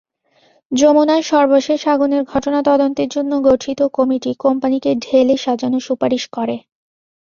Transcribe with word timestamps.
যমুনার 0.71 1.21
সর্বশেষ 1.23 1.81
আগুনের 1.87 2.23
ঘটনা 2.23 2.59
তদন্তের 2.69 3.09
জন্য 3.15 3.31
গঠিত 3.49 3.79
কমিটি 3.97 4.31
কোম্পানিকে 4.43 4.91
ঢেলে 5.03 5.35
সাজানোর 5.37 5.83
সুপারিশ 5.87 6.23
করে। 6.35 6.55